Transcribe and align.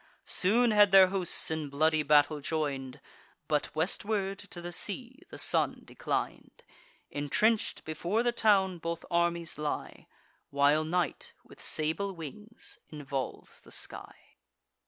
Soon 0.25 0.71
had 0.71 0.89
their 0.89 1.09
hosts 1.09 1.51
in 1.51 1.69
bloody 1.69 2.01
battle 2.01 2.41
join'd; 2.41 2.99
But 3.47 3.75
westward 3.75 4.39
to 4.39 4.59
the 4.59 4.71
sea 4.71 5.19
the 5.29 5.37
sun 5.37 5.83
declin'd. 5.85 6.63
Intrench'd 7.11 7.85
before 7.85 8.23
the 8.23 8.31
town 8.31 8.79
both 8.79 9.05
armies 9.11 9.59
lie, 9.59 10.07
While 10.49 10.85
night 10.85 11.33
with 11.43 11.61
sable 11.61 12.15
wings 12.15 12.79
involves 12.89 13.59
the 13.59 13.71
sky. 13.71 14.37